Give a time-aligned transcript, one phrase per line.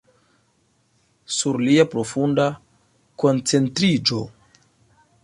[1.39, 2.47] Sur lia profunda
[3.25, 4.23] koncentriĝo.